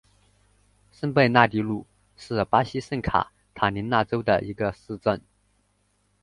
[0.91, 1.85] 圣贝纳迪努
[2.17, 5.21] 是巴西圣卡塔琳娜州的一个市镇。